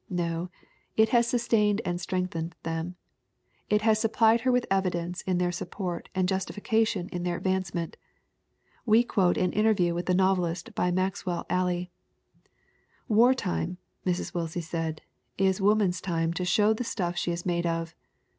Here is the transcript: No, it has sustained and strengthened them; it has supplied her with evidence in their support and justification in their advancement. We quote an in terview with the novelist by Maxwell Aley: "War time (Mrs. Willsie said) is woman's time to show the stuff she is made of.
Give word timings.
No, 0.09 0.49
it 0.97 1.09
has 1.09 1.27
sustained 1.27 1.79
and 1.85 2.01
strengthened 2.01 2.55
them; 2.63 2.95
it 3.69 3.83
has 3.83 3.99
supplied 3.99 4.41
her 4.41 4.51
with 4.51 4.65
evidence 4.71 5.21
in 5.27 5.37
their 5.37 5.51
support 5.51 6.09
and 6.15 6.27
justification 6.27 7.07
in 7.09 7.21
their 7.21 7.37
advancement. 7.37 7.97
We 8.83 9.03
quote 9.03 9.37
an 9.37 9.53
in 9.53 9.63
terview 9.63 9.93
with 9.93 10.07
the 10.07 10.15
novelist 10.15 10.73
by 10.73 10.89
Maxwell 10.89 11.45
Aley: 11.51 11.91
"War 13.07 13.35
time 13.35 13.77
(Mrs. 14.03 14.33
Willsie 14.33 14.59
said) 14.61 15.03
is 15.37 15.61
woman's 15.61 16.01
time 16.01 16.33
to 16.33 16.45
show 16.45 16.73
the 16.73 16.83
stuff 16.83 17.15
she 17.15 17.31
is 17.31 17.45
made 17.45 17.67
of. 17.67 17.93